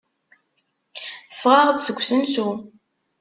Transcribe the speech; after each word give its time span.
Ffɣeɣ-d 1.39 1.79
seg 1.81 1.97
usensu. 2.01 2.49